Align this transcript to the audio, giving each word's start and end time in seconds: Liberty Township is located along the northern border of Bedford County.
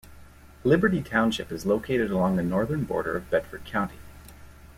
Liberty 0.63 1.03
Township 1.03 1.51
is 1.51 1.63
located 1.63 2.09
along 2.09 2.35
the 2.35 2.41
northern 2.41 2.85
border 2.85 3.15
of 3.15 3.29
Bedford 3.29 3.65
County. 3.65 3.99